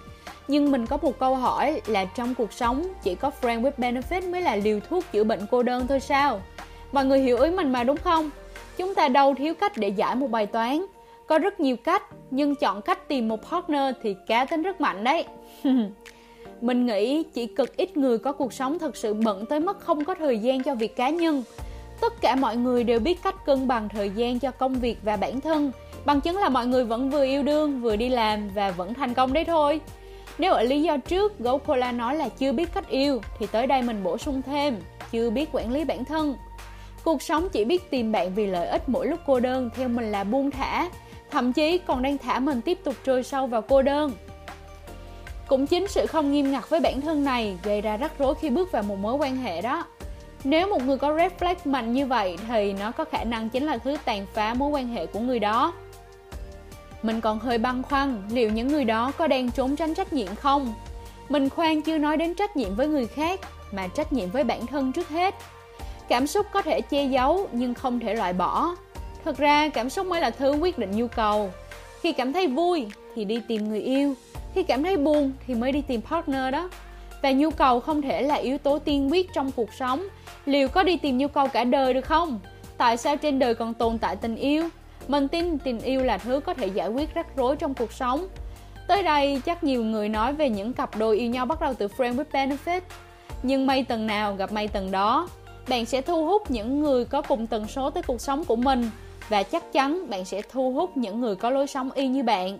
nhưng 0.48 0.70
mình 0.70 0.86
có 0.86 0.96
một 1.02 1.18
câu 1.18 1.34
hỏi 1.34 1.80
là 1.86 2.04
trong 2.04 2.34
cuộc 2.34 2.52
sống 2.52 2.86
chỉ 3.02 3.14
có 3.14 3.30
friend 3.40 3.62
with 3.62 3.72
benefit 3.78 4.30
mới 4.30 4.42
là 4.42 4.56
liều 4.56 4.80
thuốc 4.80 5.04
chữa 5.12 5.24
bệnh 5.24 5.40
cô 5.50 5.62
đơn 5.62 5.86
thôi 5.86 6.00
sao 6.00 6.40
mọi 6.92 7.04
người 7.04 7.20
hiểu 7.20 7.38
ý 7.38 7.50
mình 7.50 7.72
mà 7.72 7.84
đúng 7.84 7.96
không 7.96 8.30
chúng 8.76 8.94
ta 8.94 9.08
đâu 9.08 9.34
thiếu 9.34 9.54
cách 9.54 9.76
để 9.76 9.88
giải 9.88 10.16
một 10.16 10.30
bài 10.30 10.46
toán 10.46 10.86
có 11.26 11.38
rất 11.38 11.60
nhiều 11.60 11.76
cách, 11.76 12.02
nhưng 12.30 12.54
chọn 12.54 12.82
cách 12.82 13.08
tìm 13.08 13.28
một 13.28 13.50
partner 13.50 13.94
thì 14.02 14.16
cá 14.26 14.44
tính 14.44 14.62
rất 14.62 14.80
mạnh 14.80 15.04
đấy. 15.04 15.24
Mình 16.60 16.86
nghĩ 16.86 17.22
chỉ 17.22 17.46
cực 17.46 17.76
ít 17.76 17.96
người 17.96 18.18
có 18.18 18.32
cuộc 18.32 18.52
sống 18.52 18.78
thật 18.78 18.96
sự 18.96 19.14
bận 19.14 19.46
tới 19.46 19.60
mức 19.60 19.80
không 19.80 20.04
có 20.04 20.14
thời 20.14 20.38
gian 20.38 20.62
cho 20.62 20.74
việc 20.74 20.96
cá 20.96 21.10
nhân. 21.10 21.42
Tất 22.00 22.20
cả 22.20 22.36
mọi 22.36 22.56
người 22.56 22.84
đều 22.84 23.00
biết 23.00 23.22
cách 23.22 23.46
cân 23.46 23.68
bằng 23.68 23.88
thời 23.88 24.10
gian 24.10 24.38
cho 24.38 24.50
công 24.50 24.74
việc 24.74 24.98
và 25.02 25.16
bản 25.16 25.40
thân. 25.40 25.72
Bằng 26.04 26.20
chứng 26.20 26.36
là 26.36 26.48
mọi 26.48 26.66
người 26.66 26.84
vẫn 26.84 27.10
vừa 27.10 27.24
yêu 27.24 27.42
đương, 27.42 27.80
vừa 27.80 27.96
đi 27.96 28.08
làm 28.08 28.50
và 28.54 28.70
vẫn 28.70 28.94
thành 28.94 29.14
công 29.14 29.32
đấy 29.32 29.44
thôi. 29.44 29.80
Nếu 30.38 30.52
ở 30.52 30.62
lý 30.62 30.82
do 30.82 30.96
trước, 30.96 31.38
Gấu 31.38 31.58
Cola 31.58 31.92
nói 31.92 32.16
là 32.16 32.28
chưa 32.28 32.52
biết 32.52 32.74
cách 32.74 32.88
yêu, 32.88 33.20
thì 33.38 33.46
tới 33.46 33.66
đây 33.66 33.82
mình 33.82 34.02
bổ 34.02 34.18
sung 34.18 34.42
thêm, 34.42 34.76
chưa 35.12 35.30
biết 35.30 35.48
quản 35.52 35.72
lý 35.72 35.84
bản 35.84 36.04
thân. 36.04 36.36
Cuộc 37.04 37.22
sống 37.22 37.48
chỉ 37.52 37.64
biết 37.64 37.90
tìm 37.90 38.12
bạn 38.12 38.34
vì 38.34 38.46
lợi 38.46 38.66
ích 38.66 38.88
mỗi 38.88 39.06
lúc 39.06 39.20
cô 39.26 39.40
đơn 39.40 39.70
theo 39.76 39.88
mình 39.88 40.12
là 40.12 40.24
buông 40.24 40.50
thả, 40.50 40.90
thậm 41.30 41.52
chí 41.52 41.78
còn 41.78 42.02
đang 42.02 42.18
thả 42.18 42.38
mình 42.38 42.60
tiếp 42.60 42.78
tục 42.84 42.94
trôi 43.04 43.22
sâu 43.22 43.46
vào 43.46 43.62
cô 43.62 43.82
đơn. 43.82 44.12
Cũng 45.48 45.66
chính 45.66 45.88
sự 45.88 46.06
không 46.06 46.32
nghiêm 46.32 46.52
ngặt 46.52 46.70
với 46.70 46.80
bản 46.80 47.00
thân 47.00 47.24
này 47.24 47.56
gây 47.62 47.80
ra 47.80 47.96
rắc 47.96 48.12
rối 48.18 48.34
khi 48.34 48.50
bước 48.50 48.72
vào 48.72 48.82
một 48.82 48.98
mối 48.98 49.14
quan 49.14 49.36
hệ 49.36 49.60
đó. 49.62 49.84
Nếu 50.44 50.68
một 50.68 50.82
người 50.82 50.98
có 50.98 51.16
red 51.16 51.32
flag 51.38 51.54
mạnh 51.64 51.92
như 51.92 52.06
vậy 52.06 52.36
thì 52.48 52.72
nó 52.72 52.90
có 52.90 53.04
khả 53.04 53.24
năng 53.24 53.48
chính 53.48 53.66
là 53.66 53.78
thứ 53.78 53.96
tàn 54.04 54.26
phá 54.34 54.54
mối 54.54 54.70
quan 54.70 54.88
hệ 54.88 55.06
của 55.06 55.20
người 55.20 55.38
đó. 55.38 55.72
Mình 57.04 57.20
còn 57.20 57.38
hơi 57.38 57.58
băn 57.58 57.82
khoăn 57.82 58.22
liệu 58.30 58.50
những 58.50 58.68
người 58.68 58.84
đó 58.84 59.12
có 59.18 59.26
đang 59.26 59.50
trốn 59.50 59.76
tránh 59.76 59.94
trách 59.94 60.12
nhiệm 60.12 60.34
không? 60.34 60.74
Mình 61.28 61.48
khoan 61.48 61.82
chưa 61.82 61.98
nói 61.98 62.16
đến 62.16 62.34
trách 62.34 62.56
nhiệm 62.56 62.74
với 62.74 62.88
người 62.88 63.06
khác 63.06 63.40
mà 63.72 63.88
trách 63.88 64.12
nhiệm 64.12 64.30
với 64.30 64.44
bản 64.44 64.66
thân 64.66 64.92
trước 64.92 65.08
hết. 65.08 65.34
Cảm 66.08 66.26
xúc 66.26 66.46
có 66.52 66.62
thể 66.62 66.80
che 66.80 67.04
giấu 67.04 67.48
nhưng 67.52 67.74
không 67.74 68.00
thể 68.00 68.14
loại 68.14 68.32
bỏ. 68.32 68.76
Thật 69.24 69.38
ra 69.38 69.68
cảm 69.68 69.90
xúc 69.90 70.06
mới 70.06 70.20
là 70.20 70.30
thứ 70.30 70.52
quyết 70.52 70.78
định 70.78 70.90
nhu 70.90 71.08
cầu. 71.08 71.50
Khi 72.00 72.12
cảm 72.12 72.32
thấy 72.32 72.46
vui 72.46 72.86
thì 73.14 73.24
đi 73.24 73.40
tìm 73.48 73.68
người 73.68 73.80
yêu, 73.80 74.14
khi 74.54 74.62
cảm 74.62 74.82
thấy 74.82 74.96
buồn 74.96 75.32
thì 75.46 75.54
mới 75.54 75.72
đi 75.72 75.80
tìm 75.80 76.02
partner 76.02 76.52
đó. 76.52 76.70
Và 77.22 77.32
nhu 77.32 77.50
cầu 77.50 77.80
không 77.80 78.02
thể 78.02 78.22
là 78.22 78.34
yếu 78.34 78.58
tố 78.58 78.78
tiên 78.78 79.12
quyết 79.12 79.26
trong 79.34 79.50
cuộc 79.52 79.74
sống. 79.78 80.06
Liệu 80.46 80.68
có 80.68 80.82
đi 80.82 80.96
tìm 80.96 81.18
nhu 81.18 81.28
cầu 81.28 81.48
cả 81.48 81.64
đời 81.64 81.94
được 81.94 82.04
không? 82.04 82.40
Tại 82.78 82.96
sao 82.96 83.16
trên 83.16 83.38
đời 83.38 83.54
còn 83.54 83.74
tồn 83.74 83.98
tại 83.98 84.16
tình 84.16 84.36
yêu? 84.36 84.68
Mình 85.08 85.28
tin 85.28 85.58
tình 85.58 85.80
yêu 85.80 86.00
là 86.00 86.18
thứ 86.18 86.40
có 86.40 86.54
thể 86.54 86.66
giải 86.66 86.88
quyết 86.88 87.14
rắc 87.14 87.26
rối 87.36 87.56
trong 87.56 87.74
cuộc 87.74 87.92
sống. 87.92 88.26
Tới 88.88 89.02
đây, 89.02 89.42
chắc 89.44 89.64
nhiều 89.64 89.84
người 89.84 90.08
nói 90.08 90.32
về 90.32 90.50
những 90.50 90.72
cặp 90.72 90.98
đôi 90.98 91.18
yêu 91.18 91.30
nhau 91.30 91.46
bắt 91.46 91.60
đầu 91.60 91.74
từ 91.74 91.88
friend 91.96 92.16
with 92.16 92.24
benefit. 92.32 92.80
Nhưng 93.42 93.66
may 93.66 93.84
tầng 93.84 94.06
nào 94.06 94.34
gặp 94.34 94.52
may 94.52 94.68
tầng 94.68 94.90
đó. 94.90 95.28
Bạn 95.68 95.86
sẽ 95.86 96.00
thu 96.00 96.26
hút 96.26 96.50
những 96.50 96.80
người 96.80 97.04
có 97.04 97.22
cùng 97.22 97.46
tần 97.46 97.66
số 97.66 97.90
tới 97.90 98.02
cuộc 98.02 98.20
sống 98.20 98.44
của 98.44 98.56
mình 98.56 98.90
và 99.28 99.42
chắc 99.42 99.72
chắn 99.72 100.10
bạn 100.10 100.24
sẽ 100.24 100.42
thu 100.52 100.72
hút 100.72 100.96
những 100.96 101.20
người 101.20 101.36
có 101.36 101.50
lối 101.50 101.66
sống 101.66 101.90
y 101.94 102.08
như 102.08 102.22
bạn. 102.22 102.58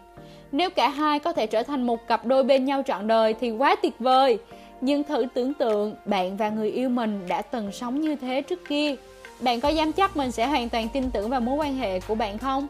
Nếu 0.52 0.70
cả 0.70 0.88
hai 0.88 1.18
có 1.18 1.32
thể 1.32 1.46
trở 1.46 1.62
thành 1.62 1.86
một 1.86 2.06
cặp 2.06 2.26
đôi 2.26 2.44
bên 2.44 2.64
nhau 2.64 2.82
trọn 2.86 3.06
đời 3.06 3.34
thì 3.40 3.50
quá 3.50 3.76
tuyệt 3.82 3.94
vời. 3.98 4.38
Nhưng 4.80 5.04
thử 5.04 5.26
tưởng 5.34 5.54
tượng 5.54 5.94
bạn 6.04 6.36
và 6.36 6.48
người 6.48 6.70
yêu 6.70 6.88
mình 6.88 7.20
đã 7.28 7.42
từng 7.42 7.72
sống 7.72 8.00
như 8.00 8.16
thế 8.16 8.42
trước 8.42 8.68
kia. 8.68 8.94
Bạn 9.40 9.60
có 9.60 9.68
dám 9.68 9.92
chắc 9.92 10.16
mình 10.16 10.32
sẽ 10.32 10.46
hoàn 10.46 10.68
toàn 10.68 10.88
tin 10.88 11.10
tưởng 11.10 11.30
vào 11.30 11.40
mối 11.40 11.54
quan 11.54 11.76
hệ 11.76 12.00
của 12.00 12.14
bạn 12.14 12.38
không? 12.38 12.66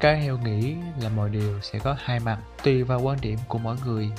Cái 0.00 0.20
heo 0.20 0.38
nghĩ 0.38 0.74
là 1.00 1.08
mọi 1.08 1.30
điều 1.30 1.60
sẽ 1.62 1.78
có 1.78 1.96
hai 1.98 2.20
mặt 2.20 2.38
tùy 2.62 2.82
vào 2.82 3.00
quan 3.00 3.18
điểm 3.20 3.38
của 3.48 3.58
mỗi 3.58 3.76
người. 3.86 4.10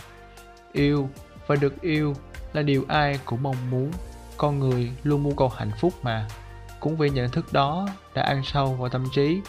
Yêu 0.73 1.09
và 1.47 1.55
được 1.55 1.81
yêu 1.81 2.13
là 2.53 2.61
điều 2.61 2.85
ai 2.87 3.19
cũng 3.25 3.43
mong 3.43 3.69
muốn. 3.71 3.91
Con 4.37 4.59
người 4.59 4.91
luôn 5.03 5.23
mưu 5.23 5.33
cầu 5.33 5.49
hạnh 5.49 5.71
phúc 5.79 5.93
mà 6.01 6.27
cũng 6.79 6.97
vì 6.97 7.09
nhận 7.09 7.29
thức 7.29 7.53
đó 7.53 7.87
đã 8.15 8.21
ăn 8.21 8.41
sâu 8.45 8.73
vào 8.73 8.89
tâm 8.89 9.07
trí, 9.15 9.41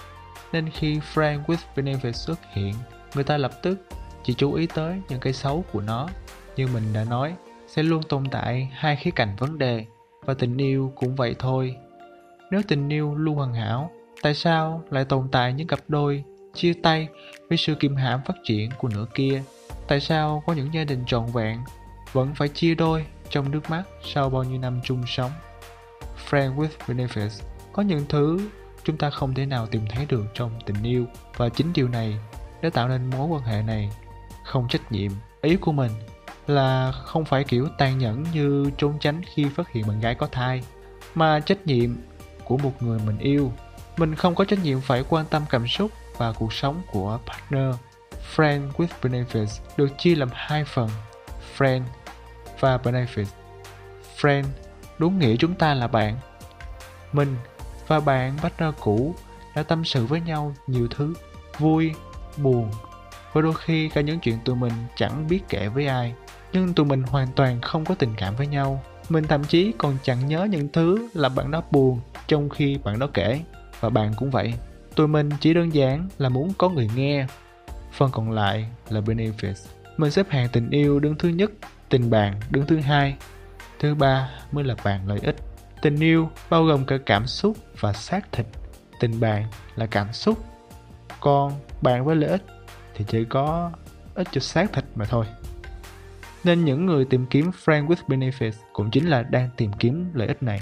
nên 0.52 0.70
khi 0.70 0.98
Frank 1.14 1.44
with 1.44 1.56
Benefit 1.76 2.12
xuất 2.12 2.38
hiện, 2.52 2.74
người 3.14 3.24
ta 3.24 3.36
lập 3.36 3.62
tức 3.62 3.86
chỉ 4.24 4.34
chú 4.34 4.52
ý 4.52 4.66
tới 4.66 5.00
những 5.08 5.20
cái 5.20 5.32
xấu 5.32 5.64
của 5.72 5.80
nó. 5.80 6.08
Như 6.56 6.66
mình 6.66 6.92
đã 6.92 7.04
nói, 7.04 7.34
sẽ 7.68 7.82
luôn 7.82 8.02
tồn 8.02 8.24
tại 8.30 8.70
hai 8.72 8.96
khía 8.96 9.10
cạnh 9.10 9.36
vấn 9.38 9.58
đề 9.58 9.84
và 10.24 10.34
tình 10.34 10.56
yêu 10.56 10.92
cũng 10.96 11.16
vậy 11.16 11.34
thôi. 11.38 11.76
Nếu 12.50 12.60
tình 12.68 12.88
yêu 12.88 13.14
luôn 13.14 13.36
hoàn 13.36 13.54
hảo, 13.54 13.90
tại 14.22 14.34
sao 14.34 14.82
lại 14.90 15.04
tồn 15.04 15.28
tại 15.32 15.52
những 15.52 15.66
cặp 15.66 15.80
đôi 15.88 16.24
chia 16.54 16.72
tay 16.82 17.08
vì 17.48 17.56
sự 17.56 17.74
kiềm 17.74 17.96
hãm 17.96 18.20
phát 18.26 18.36
triển 18.44 18.70
của 18.78 18.88
nửa 18.88 19.06
kia? 19.14 19.42
Tại 19.88 20.00
sao 20.00 20.42
có 20.46 20.52
những 20.52 20.74
gia 20.74 20.84
đình 20.84 21.04
trọn 21.06 21.26
vẹn 21.26 21.58
vẫn 22.12 22.34
phải 22.34 22.48
chia 22.48 22.74
đôi 22.74 23.06
trong 23.30 23.50
nước 23.50 23.70
mắt 23.70 23.82
sau 24.02 24.30
bao 24.30 24.44
nhiêu 24.44 24.58
năm 24.58 24.80
chung 24.84 25.02
sống? 25.06 25.30
Friend 26.30 26.56
with 26.56 26.68
benefits 26.86 27.42
có 27.72 27.82
những 27.82 28.04
thứ 28.08 28.38
chúng 28.84 28.96
ta 28.96 29.10
không 29.10 29.34
thể 29.34 29.46
nào 29.46 29.66
tìm 29.66 29.82
thấy 29.90 30.06
được 30.08 30.26
trong 30.34 30.50
tình 30.66 30.82
yêu 30.82 31.06
và 31.36 31.48
chính 31.48 31.72
điều 31.72 31.88
này 31.88 32.16
đã 32.62 32.70
tạo 32.70 32.88
nên 32.88 33.10
mối 33.10 33.28
quan 33.28 33.42
hệ 33.42 33.62
này 33.62 33.90
không 34.44 34.68
trách 34.68 34.92
nhiệm 34.92 35.12
ý 35.42 35.56
của 35.56 35.72
mình 35.72 35.90
là 36.54 36.92
không 36.92 37.24
phải 37.24 37.44
kiểu 37.44 37.68
tàn 37.78 37.98
nhẫn 37.98 38.24
như 38.32 38.70
trốn 38.78 38.98
tránh 39.00 39.22
khi 39.34 39.46
phát 39.56 39.72
hiện 39.72 39.86
bạn 39.86 40.00
gái 40.00 40.14
có 40.14 40.26
thai, 40.26 40.62
mà 41.14 41.40
trách 41.40 41.66
nhiệm 41.66 41.96
của 42.44 42.56
một 42.56 42.82
người 42.82 42.98
mình 43.06 43.18
yêu. 43.18 43.52
Mình 43.96 44.14
không 44.14 44.34
có 44.34 44.44
trách 44.44 44.64
nhiệm 44.64 44.80
phải 44.80 45.04
quan 45.08 45.26
tâm 45.30 45.42
cảm 45.50 45.68
xúc 45.68 45.90
và 46.16 46.32
cuộc 46.32 46.52
sống 46.52 46.82
của 46.92 47.18
partner. 47.26 47.74
Friend 48.36 48.70
with 48.70 48.86
benefits 49.02 49.60
được 49.76 49.88
chia 49.98 50.14
làm 50.14 50.28
hai 50.32 50.64
phần, 50.64 50.88
friend 51.58 51.82
và 52.60 52.76
benefits. 52.76 53.24
Friend 54.20 54.44
đúng 54.98 55.18
nghĩa 55.18 55.36
chúng 55.36 55.54
ta 55.54 55.74
là 55.74 55.88
bạn. 55.88 56.18
Mình 57.12 57.36
và 57.86 58.00
bạn 58.00 58.38
partner 58.38 58.74
cũ 58.80 59.14
đã 59.54 59.62
tâm 59.62 59.84
sự 59.84 60.06
với 60.06 60.20
nhau 60.20 60.54
nhiều 60.66 60.88
thứ, 60.90 61.14
vui, 61.58 61.92
buồn 62.36 62.70
và 63.32 63.40
đôi 63.40 63.54
khi 63.54 63.88
cả 63.88 64.00
những 64.00 64.20
chuyện 64.20 64.38
tụi 64.44 64.56
mình 64.56 64.72
chẳng 64.96 65.28
biết 65.28 65.40
kể 65.48 65.68
với 65.68 65.86
ai, 65.86 66.14
nhưng 66.52 66.74
tụi 66.74 66.86
mình 66.86 67.02
hoàn 67.02 67.28
toàn 67.36 67.60
không 67.60 67.84
có 67.84 67.94
tình 67.94 68.14
cảm 68.16 68.36
với 68.36 68.46
nhau. 68.46 68.82
Mình 69.08 69.24
thậm 69.24 69.44
chí 69.44 69.72
còn 69.78 69.96
chẳng 70.02 70.26
nhớ 70.28 70.46
những 70.50 70.68
thứ 70.72 71.08
làm 71.14 71.34
bạn 71.34 71.50
đó 71.50 71.62
buồn 71.70 72.00
trong 72.26 72.48
khi 72.48 72.78
bạn 72.84 72.98
đó 72.98 73.08
kể. 73.14 73.40
Và 73.80 73.88
bạn 73.88 74.12
cũng 74.16 74.30
vậy, 74.30 74.54
tụi 74.94 75.08
mình 75.08 75.30
chỉ 75.40 75.54
đơn 75.54 75.74
giản 75.74 76.08
là 76.18 76.28
muốn 76.28 76.52
có 76.58 76.68
người 76.68 76.90
nghe. 76.94 77.26
Phần 77.92 78.10
còn 78.12 78.30
lại 78.30 78.66
là 78.88 79.00
benefits. 79.00 79.66
Mình 79.96 80.10
xếp 80.10 80.26
hạng 80.30 80.48
tình 80.52 80.70
yêu 80.70 81.00
đứng 81.00 81.14
thứ 81.18 81.28
nhất, 81.28 81.50
tình 81.88 82.10
bạn 82.10 82.40
đứng 82.50 82.66
thứ 82.66 82.76
hai, 82.76 83.16
thứ 83.78 83.94
ba 83.94 84.30
mới 84.52 84.64
là 84.64 84.74
bạn 84.84 85.08
lợi 85.08 85.18
ích. 85.22 85.36
Tình 85.82 86.00
yêu 86.00 86.30
bao 86.50 86.64
gồm 86.64 86.84
cả 86.84 86.96
cảm 87.06 87.26
xúc 87.26 87.56
và 87.80 87.92
xác 87.92 88.32
thịt. 88.32 88.46
Tình 89.00 89.20
bạn 89.20 89.44
là 89.76 89.86
cảm 89.86 90.12
xúc. 90.12 90.44
Còn 91.20 91.52
bạn 91.82 92.04
với 92.04 92.16
lợi 92.16 92.30
ích 92.30 92.42
thì 93.00 93.06
chỉ 93.08 93.24
có 93.28 93.70
ít 94.14 94.28
cho 94.32 94.40
xác 94.40 94.72
thịt 94.72 94.84
mà 94.94 95.04
thôi 95.04 95.26
nên 96.44 96.64
những 96.64 96.86
người 96.86 97.04
tìm 97.04 97.26
kiếm 97.30 97.50
friend 97.64 97.86
with 97.86 98.06
benefits 98.08 98.52
cũng 98.72 98.90
chính 98.90 99.08
là 99.08 99.22
đang 99.22 99.48
tìm 99.56 99.70
kiếm 99.78 100.10
lợi 100.14 100.28
ích 100.28 100.42
này 100.42 100.60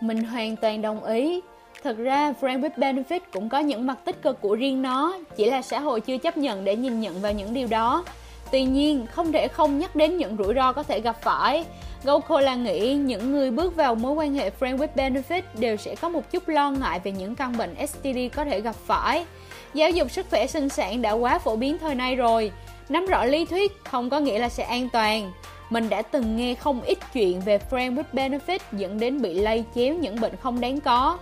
mình 0.00 0.24
hoàn 0.24 0.56
toàn 0.56 0.82
đồng 0.82 1.04
ý 1.04 1.40
Thật 1.82 1.98
ra 1.98 2.32
Friend 2.40 2.60
with 2.60 2.70
Benefit 2.76 3.20
cũng 3.32 3.48
có 3.48 3.58
những 3.58 3.86
mặt 3.86 3.98
tích 4.04 4.22
cực 4.22 4.40
của 4.40 4.54
riêng 4.54 4.82
nó, 4.82 5.18
chỉ 5.36 5.50
là 5.50 5.62
xã 5.62 5.80
hội 5.80 6.00
chưa 6.00 6.18
chấp 6.18 6.36
nhận 6.36 6.64
để 6.64 6.76
nhìn 6.76 7.00
nhận 7.00 7.20
vào 7.20 7.32
những 7.32 7.54
điều 7.54 7.68
đó. 7.68 8.04
Tuy 8.52 8.64
nhiên, 8.64 9.06
không 9.06 9.32
thể 9.32 9.48
không 9.48 9.78
nhắc 9.78 9.96
đến 9.96 10.16
những 10.16 10.36
rủi 10.36 10.54
ro 10.54 10.72
có 10.72 10.82
thể 10.82 11.00
gặp 11.00 11.16
phải. 11.22 11.64
GoCola 12.04 12.54
nghĩ 12.54 12.94
những 12.94 13.32
người 13.32 13.50
bước 13.50 13.76
vào 13.76 13.94
mối 13.94 14.12
quan 14.12 14.34
hệ 14.34 14.50
Friend 14.60 14.76
with 14.76 14.88
Benefit 14.96 15.42
đều 15.58 15.76
sẽ 15.76 15.94
có 15.94 16.08
một 16.08 16.30
chút 16.30 16.48
lo 16.48 16.70
ngại 16.70 17.00
về 17.04 17.12
những 17.12 17.34
căn 17.34 17.56
bệnh 17.58 17.86
STD 17.86 18.18
có 18.36 18.44
thể 18.44 18.60
gặp 18.60 18.74
phải. 18.86 19.26
Giáo 19.74 19.90
dục 19.90 20.10
sức 20.10 20.26
khỏe 20.30 20.46
sinh 20.46 20.68
sản 20.68 21.02
đã 21.02 21.12
quá 21.12 21.38
phổ 21.38 21.56
biến 21.56 21.78
thời 21.78 21.94
nay 21.94 22.16
rồi. 22.16 22.52
Nắm 22.88 23.06
rõ 23.06 23.24
lý 23.24 23.44
thuyết 23.44 23.72
không 23.84 24.10
có 24.10 24.20
nghĩa 24.20 24.38
là 24.38 24.48
sẽ 24.48 24.64
an 24.64 24.88
toàn. 24.92 25.32
Mình 25.70 25.88
đã 25.88 26.02
từng 26.02 26.36
nghe 26.36 26.54
không 26.54 26.80
ít 26.80 26.98
chuyện 27.12 27.40
về 27.40 27.58
Friend 27.70 27.94
with 27.94 28.04
Benefit 28.12 28.58
dẫn 28.72 29.00
đến 29.00 29.22
bị 29.22 29.34
lây 29.34 29.64
chéo 29.74 29.94
những 29.94 30.20
bệnh 30.20 30.36
không 30.36 30.60
đáng 30.60 30.80
có. 30.80 31.18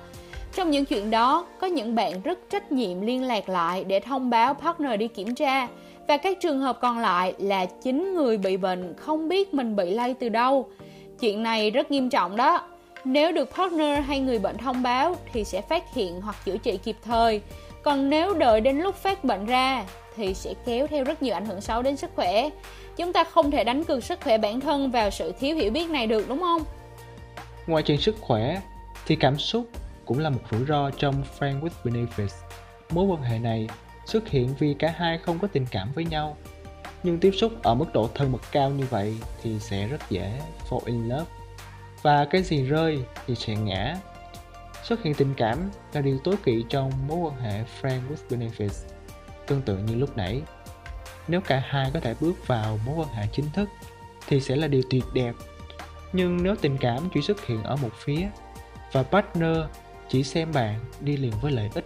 Trong 0.55 0.71
những 0.71 0.85
chuyện 0.85 1.11
đó, 1.11 1.47
có 1.61 1.67
những 1.67 1.95
bạn 1.95 2.23
rất 2.23 2.39
trách 2.51 2.73
nhiệm 2.73 3.01
liên 3.01 3.23
lạc 3.23 3.49
lại 3.49 3.85
để 3.85 4.01
thông 4.01 4.31
báo 4.31 4.55
partner 4.55 5.01
đi 5.01 5.09
kiểm 5.09 5.35
tra 5.35 5.69
và 6.09 6.17
các 6.17 6.39
trường 6.41 6.61
hợp 6.61 6.79
còn 6.81 6.99
lại 6.99 7.35
là 7.39 7.67
chính 7.67 8.15
người 8.15 8.39
bị 8.39 8.57
bệnh 8.57 8.95
không 8.97 9.29
biết 9.29 9.55
mình 9.55 9.77
bị 9.77 9.91
lây 9.91 10.15
từ 10.15 10.29
đâu. 10.29 10.69
Chuyện 11.21 11.43
này 11.43 11.71
rất 11.71 11.91
nghiêm 11.91 12.11
trọng 12.11 12.37
đó. 12.37 12.63
Nếu 13.05 13.33
được 13.33 13.57
partner 13.57 14.05
hay 14.07 14.21
người 14.21 14.39
bệnh 14.39 14.57
thông 14.59 14.83
báo 14.83 15.17
thì 15.33 15.45
sẽ 15.45 15.61
phát 15.61 15.95
hiện 15.95 16.21
hoặc 16.21 16.37
chữa 16.45 16.57
trị 16.57 16.79
kịp 16.85 16.97
thời. 17.05 17.41
Còn 17.83 18.11
nếu 18.11 18.35
đợi 18.35 18.61
đến 18.61 18.79
lúc 18.79 18.95
phát 18.95 19.25
bệnh 19.25 19.47
ra, 19.47 19.85
thì 20.17 20.35
sẽ 20.35 20.55
kéo 20.65 20.87
theo 20.87 21.05
rất 21.05 21.23
nhiều 21.23 21.35
ảnh 21.35 21.47
hưởng 21.47 21.61
xấu 21.61 21.83
đến 21.83 21.97
sức 21.97 22.11
khỏe. 22.17 22.51
Chúng 22.97 23.13
ta 23.13 23.25
không 23.25 23.51
thể 23.51 23.65
đánh 23.65 23.85
cược 23.85 24.05
sức 24.05 24.21
khỏe 24.21 24.39
bản 24.39 24.61
thân 24.61 24.91
vào 24.91 25.11
sự 25.11 25.33
thiếu 25.41 25.57
hiểu 25.57 25.71
biết 25.71 25.91
này 25.91 26.07
được, 26.07 26.29
đúng 26.29 26.41
không? 26.41 26.63
Ngoài 27.67 27.83
chuyện 27.83 28.01
sức 28.01 28.17
khỏe, 28.21 28.61
thì 29.07 29.17
cảm 29.17 29.39
xúc 29.39 29.67
cũng 30.05 30.19
là 30.19 30.31
một 30.31 30.41
rủi 30.51 30.65
ro 30.69 30.91
trong 30.91 31.23
Friend 31.39 31.61
with 31.61 31.71
Benefits. 31.85 32.45
Mối 32.91 33.05
quan 33.05 33.23
hệ 33.23 33.39
này 33.39 33.69
xuất 34.07 34.29
hiện 34.29 34.55
vì 34.59 34.75
cả 34.75 34.95
hai 34.97 35.19
không 35.19 35.39
có 35.39 35.49
tình 35.53 35.67
cảm 35.71 35.93
với 35.95 36.05
nhau. 36.05 36.37
Nhưng 37.03 37.19
tiếp 37.19 37.31
xúc 37.37 37.53
ở 37.63 37.75
mức 37.75 37.93
độ 37.93 38.09
thân 38.15 38.33
mật 38.33 38.43
cao 38.53 38.71
như 38.71 38.85
vậy 38.91 39.17
thì 39.43 39.59
sẽ 39.59 39.87
rất 39.87 40.11
dễ 40.11 40.41
fall 40.69 40.81
in 40.85 41.09
love. 41.09 41.25
Và 42.03 42.25
cái 42.25 42.43
gì 42.43 42.63
rơi 42.63 42.99
thì 43.27 43.35
sẽ 43.35 43.55
ngã. 43.55 43.97
Xuất 44.83 45.03
hiện 45.03 45.15
tình 45.15 45.35
cảm 45.37 45.71
là 45.93 46.01
điều 46.01 46.19
tối 46.25 46.35
kỵ 46.45 46.65
trong 46.69 46.93
mối 47.09 47.19
quan 47.19 47.41
hệ 47.41 47.65
Friend 47.81 48.01
with 48.09 48.39
Benefits. 48.39 48.85
Tương 49.47 49.63
tự 49.63 49.79
như 49.79 49.95
lúc 49.95 50.17
nãy, 50.17 50.43
nếu 51.29 51.41
cả 51.41 51.63
hai 51.67 51.91
có 51.95 52.01
thể 52.01 52.15
bước 52.21 52.47
vào 52.47 52.79
mối 52.87 52.95
quan 52.99 53.09
hệ 53.09 53.27
chính 53.33 53.51
thức 53.53 53.69
thì 54.29 54.41
sẽ 54.41 54.57
là 54.57 54.67
điều 54.67 54.83
tuyệt 54.91 55.05
đẹp. 55.15 55.35
Nhưng 56.13 56.43
nếu 56.43 56.57
tình 56.61 56.77
cảm 56.81 57.09
chỉ 57.15 57.23
xuất 57.23 57.47
hiện 57.47 57.63
ở 57.63 57.77
một 57.77 57.93
phía 57.95 58.29
và 58.93 59.03
partner 59.03 59.59
chỉ 60.09 60.23
xem 60.23 60.53
bạn 60.53 60.81
đi 61.01 61.17
liền 61.17 61.33
với 61.41 61.53
lợi 61.53 61.71
ích 61.75 61.85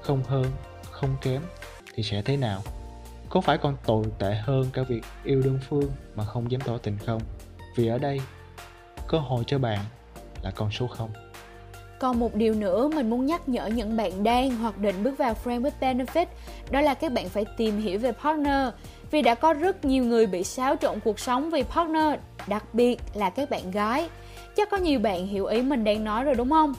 không 0.00 0.22
hơn 0.22 0.46
không 0.90 1.16
kém 1.22 1.42
thì 1.94 2.02
sẽ 2.02 2.22
thế 2.22 2.36
nào 2.36 2.62
có 3.28 3.40
phải 3.40 3.58
còn 3.58 3.76
tồi 3.86 4.04
tệ 4.18 4.34
hơn 4.34 4.70
cả 4.72 4.82
việc 4.82 5.04
yêu 5.24 5.42
đơn 5.44 5.58
phương 5.68 5.92
mà 6.14 6.24
không 6.24 6.50
dám 6.50 6.60
tỏ 6.60 6.78
tình 6.78 6.98
không 7.06 7.22
vì 7.76 7.88
ở 7.88 7.98
đây 7.98 8.20
cơ 9.08 9.18
hội 9.18 9.44
cho 9.46 9.58
bạn 9.58 9.84
là 10.42 10.50
con 10.50 10.70
số 10.70 10.86
không 10.86 11.10
còn 12.04 12.20
một 12.20 12.34
điều 12.34 12.54
nữa 12.54 12.88
mình 12.94 13.10
muốn 13.10 13.26
nhắc 13.26 13.48
nhở 13.48 13.66
những 13.66 13.96
bạn 13.96 14.24
đang 14.24 14.50
hoặc 14.50 14.78
định 14.78 15.04
bước 15.04 15.18
vào 15.18 15.34
Friend 15.44 15.62
with 15.62 15.70
Benefit 15.80 16.26
đó 16.70 16.80
là 16.80 16.94
các 16.94 17.12
bạn 17.12 17.28
phải 17.28 17.44
tìm 17.56 17.80
hiểu 17.80 17.98
về 17.98 18.12
partner 18.12 18.68
vì 19.10 19.22
đã 19.22 19.34
có 19.34 19.52
rất 19.52 19.84
nhiều 19.84 20.04
người 20.04 20.26
bị 20.26 20.44
xáo 20.44 20.76
trộn 20.76 21.00
cuộc 21.04 21.18
sống 21.18 21.50
vì 21.50 21.62
partner 21.62 22.14
đặc 22.46 22.64
biệt 22.72 23.00
là 23.14 23.30
các 23.30 23.50
bạn 23.50 23.70
gái 23.70 24.08
chắc 24.56 24.70
có 24.70 24.76
nhiều 24.76 24.98
bạn 24.98 25.26
hiểu 25.26 25.46
ý 25.46 25.62
mình 25.62 25.84
đang 25.84 26.04
nói 26.04 26.24
rồi 26.24 26.34
đúng 26.34 26.50
không 26.50 26.74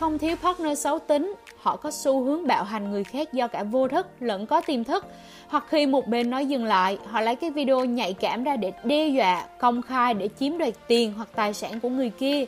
không 0.00 0.18
thiếu 0.18 0.36
partner 0.36 0.78
xấu 0.78 0.98
tính, 0.98 1.34
họ 1.56 1.76
có 1.76 1.90
xu 1.90 2.24
hướng 2.24 2.46
bạo 2.46 2.64
hành 2.64 2.90
người 2.90 3.04
khác 3.04 3.32
do 3.32 3.48
cả 3.48 3.62
vô 3.62 3.88
thức 3.88 4.06
lẫn 4.20 4.46
có 4.46 4.60
tiềm 4.60 4.84
thức. 4.84 5.06
Hoặc 5.48 5.64
khi 5.68 5.86
một 5.86 6.06
bên 6.08 6.30
nói 6.30 6.46
dừng 6.46 6.64
lại, 6.64 6.98
họ 7.06 7.20
lấy 7.20 7.36
cái 7.36 7.50
video 7.50 7.84
nhạy 7.84 8.12
cảm 8.12 8.44
ra 8.44 8.56
để 8.56 8.72
đe 8.84 9.08
dọa, 9.08 9.46
công 9.58 9.82
khai 9.82 10.14
để 10.14 10.28
chiếm 10.40 10.58
đoạt 10.58 10.72
tiền 10.88 11.12
hoặc 11.16 11.28
tài 11.34 11.54
sản 11.54 11.80
của 11.80 11.88
người 11.88 12.10
kia. 12.10 12.44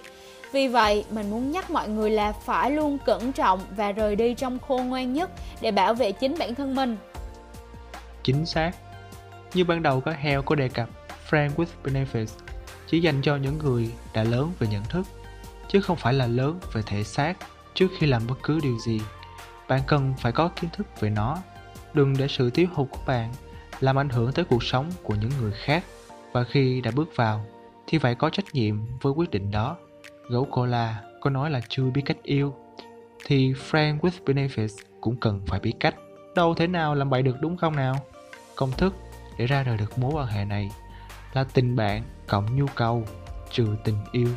Vì 0.53 0.69
vậy, 0.69 1.05
mình 1.11 1.31
muốn 1.31 1.51
nhắc 1.51 1.71
mọi 1.71 1.89
người 1.89 2.11
là 2.11 2.33
phải 2.33 2.71
luôn 2.71 2.99
cẩn 3.07 3.33
trọng 3.33 3.61
và 3.77 3.93
rời 3.93 4.17
đi 4.17 4.35
trong 4.35 4.59
khôn 4.59 4.89
ngoan 4.89 5.13
nhất 5.13 5.31
để 5.61 5.71
bảo 5.71 5.95
vệ 5.95 6.13
chính 6.13 6.35
bản 6.39 6.55
thân 6.55 6.75
mình. 6.75 6.97
Chính 8.23 8.47
xác. 8.47 8.73
Như 9.55 9.65
ban 9.65 9.83
đầu 9.83 10.01
có 10.01 10.13
heo 10.19 10.43
có 10.43 10.55
đề 10.55 10.69
cập, 10.69 10.89
Friend 11.31 11.51
with 11.57 11.67
Benefits 11.85 12.43
chỉ 12.93 13.01
dành 13.01 13.23
cho 13.23 13.37
những 13.37 13.59
người 13.59 13.93
đã 14.15 14.25
lớn 14.25 14.53
về 14.59 14.67
nhận 14.71 14.85
thức 14.85 15.07
chứ 15.69 15.81
không 15.81 15.97
phải 15.97 16.15
là 16.15 16.27
lớn 16.27 16.59
về 16.73 16.83
thể 16.87 17.05
xác 17.05 17.35
trước 17.75 17.89
khi 17.99 18.07
làm 18.07 18.23
bất 18.29 18.35
cứ 18.43 18.59
điều 18.63 18.79
gì 18.79 19.01
bạn 19.69 19.81
cần 19.87 20.15
phải 20.19 20.33
có 20.33 20.49
kiến 20.49 20.71
thức 20.73 20.87
về 21.01 21.11
nó 21.11 21.39
đừng 21.95 22.15
để 22.19 22.29
sự 22.29 22.51
thiếu 22.51 22.67
hụt 22.75 22.89
của 22.91 23.01
bạn 23.07 23.33
làm 23.81 23.99
ảnh 23.99 24.09
hưởng 24.09 24.33
tới 24.33 24.45
cuộc 24.45 24.63
sống 24.63 24.91
của 25.03 25.15
những 25.15 25.31
người 25.41 25.53
khác 25.53 25.85
và 26.33 26.45
khi 26.45 26.81
đã 26.81 26.91
bước 26.91 27.17
vào 27.17 27.45
thì 27.87 27.99
phải 27.99 28.15
có 28.15 28.31
trách 28.31 28.55
nhiệm 28.55 28.77
với 29.01 29.13
quyết 29.13 29.31
định 29.31 29.51
đó 29.51 29.77
gấu 30.29 30.45
cola 30.45 31.03
có 31.21 31.31
nói 31.31 31.51
là 31.51 31.61
chưa 31.69 31.85
biết 31.85 32.03
cách 32.05 32.23
yêu. 32.23 32.55
Thì 33.25 33.53
friend 33.53 34.01
with 34.01 34.25
benefits 34.25 34.83
cũng 35.01 35.17
cần 35.17 35.41
phải 35.47 35.61
biết 35.61 35.73
cách. 35.81 35.95
Đâu 36.35 36.55
thể 36.55 36.67
nào 36.67 36.95
làm 36.95 37.11
bậy 37.11 37.23
được 37.23 37.37
đúng 37.41 37.57
không 37.57 37.77
nào? 37.77 37.97
Công 38.57 38.71
thức 38.73 38.95
để 39.39 39.47
ra 39.47 39.63
đời 39.63 39.77
được 39.77 39.99
mối 39.99 40.13
quan 40.15 40.27
hệ 40.27 40.45
này 40.45 40.71
là 41.33 41.45
tình 41.45 41.77
bạn 41.77 42.03
cộng 42.27 42.57
nhu 42.57 42.67
cầu, 42.75 43.05
trừ 43.51 43.77
tình 43.85 43.99
yêu. 44.13 44.29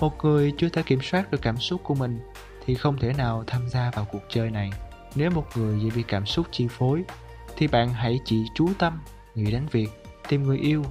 Một 0.00 0.24
người 0.24 0.52
chưa 0.58 0.68
thể 0.68 0.82
kiểm 0.82 1.00
soát 1.02 1.30
được 1.30 1.42
cảm 1.42 1.56
xúc 1.56 1.80
của 1.84 1.94
mình 1.94 2.20
thì 2.66 2.74
không 2.74 2.98
thể 2.98 3.12
nào 3.12 3.44
tham 3.46 3.68
gia 3.68 3.90
vào 3.90 4.06
cuộc 4.12 4.22
chơi 4.28 4.50
này. 4.50 4.70
Nếu 5.14 5.30
một 5.30 5.46
người 5.56 5.80
dễ 5.80 5.90
bị 5.90 6.02
cảm 6.08 6.26
xúc 6.26 6.46
chi 6.50 6.68
phối 6.70 7.04
thì 7.56 7.66
bạn 7.66 7.88
hãy 7.88 8.20
chỉ 8.24 8.44
chú 8.54 8.68
tâm 8.78 9.00
nghĩ 9.34 9.50
đến 9.50 9.66
việc 9.70 9.88
tìm 10.28 10.42
người 10.42 10.58
yêu 10.58 10.84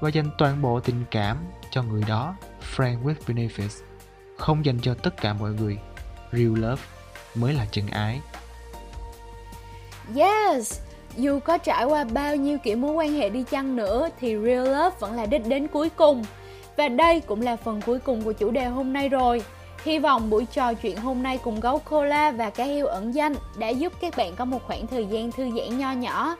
và 0.00 0.08
dành 0.08 0.30
toàn 0.38 0.62
bộ 0.62 0.80
tình 0.80 1.04
cảm 1.10 1.36
cho 1.70 1.82
người 1.82 2.02
đó 2.08 2.36
friend 2.76 3.02
with 3.02 3.14
benefits, 3.26 3.82
không 4.36 4.64
dành 4.64 4.78
cho 4.82 4.94
tất 4.94 5.20
cả 5.20 5.32
mọi 5.32 5.50
người 5.50 5.78
real 6.32 6.58
love 6.58 6.82
mới 7.34 7.54
là 7.54 7.66
chân 7.70 7.86
ái 7.86 8.20
yes, 10.16 10.80
dù 11.16 11.40
có 11.40 11.58
trải 11.58 11.84
qua 11.84 12.04
bao 12.04 12.36
nhiêu 12.36 12.58
kiểu 12.58 12.76
mối 12.76 12.92
quan 12.92 13.12
hệ 13.12 13.28
đi 13.28 13.44
chăng 13.50 13.76
nữa, 13.76 14.08
thì 14.20 14.36
real 14.44 14.66
love 14.66 14.96
vẫn 15.00 15.12
là 15.12 15.26
đích 15.26 15.46
đến 15.46 15.68
cuối 15.68 15.90
cùng. 15.90 16.24
Và 16.76 16.88
đây 16.88 17.20
cũng 17.20 17.42
là 17.42 17.56
phần 17.56 17.80
cuối 17.86 17.98
cùng 17.98 18.22
của 18.22 18.32
chủ 18.32 18.50
đề 18.50 18.64
hôm 18.64 18.92
nay 18.92 19.08
rồi. 19.08 19.42
Hy 19.84 19.98
vọng 19.98 20.30
buổi 20.30 20.44
trò 20.44 20.74
chuyện 20.74 20.96
hôm 20.96 21.22
nay 21.22 21.38
cùng 21.44 21.60
gấu 21.60 21.78
cola 21.78 22.30
và 22.30 22.50
cá 22.50 22.64
heo 22.64 22.86
ẩn 22.86 23.14
danh 23.14 23.34
đã 23.58 23.68
giúp 23.68 23.92
các 24.00 24.16
bạn 24.16 24.36
có 24.36 24.44
một 24.44 24.62
khoảng 24.66 24.86
thời 24.86 25.06
gian 25.06 25.32
thư 25.32 25.44
giãn 25.44 25.78
nho 25.78 25.92
nhỏ. 25.92 26.36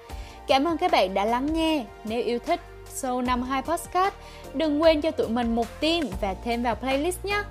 Cảm 0.47 0.65
ơn 0.65 0.79
các 0.79 0.93
bạn 0.93 1.15
đã 1.15 1.25
lắng 1.25 1.55
nghe. 1.55 1.85
Nếu 2.05 2.23
yêu 2.23 2.39
thích 2.39 2.61
Show 3.03 3.21
52 3.21 3.63
Podcast, 3.63 4.15
đừng 4.55 4.83
quên 4.83 5.01
cho 5.01 5.11
tụi 5.11 5.29
mình 5.29 5.55
một 5.55 5.67
tim 5.81 6.05
và 6.21 6.35
thêm 6.45 6.63
vào 6.63 6.75
playlist 6.75 7.25
nhé. 7.25 7.43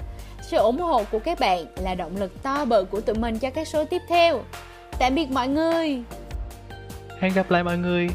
Sự 0.41 0.57
ủng 0.57 0.79
hộ 0.79 1.03
của 1.11 1.19
các 1.19 1.39
bạn 1.39 1.65
là 1.75 1.95
động 1.95 2.17
lực 2.17 2.43
to 2.43 2.65
bự 2.65 2.83
của 2.83 3.01
tụi 3.01 3.15
mình 3.15 3.39
cho 3.39 3.49
các 3.49 3.67
số 3.67 3.85
tiếp 3.85 4.01
theo. 4.09 4.41
Tạm 4.99 5.15
biệt 5.15 5.31
mọi 5.31 5.47
người! 5.47 6.03
Hẹn 7.19 7.33
gặp 7.33 7.51
lại 7.51 7.63
mọi 7.63 7.77
người 7.77 8.09